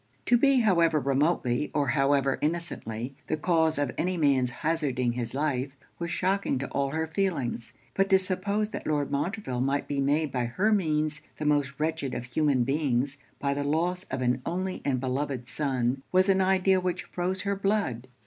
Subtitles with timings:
[0.25, 5.73] To be, however remotely, or however innocently, the cause of any man's hazarding his life,
[5.99, 7.75] was shocking to all her feelings.
[7.93, 12.15] But to suppose that Lord Montreville might be made by her means the most wretched
[12.15, 16.81] of human beings, by the loss of an only and beloved son, was an idea
[16.81, 18.07] which froze her blood.